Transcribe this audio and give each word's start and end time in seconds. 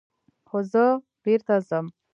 خو 0.47 0.57
زه 0.71 0.83
بېرته 1.23 1.55
ځم. 1.69 1.85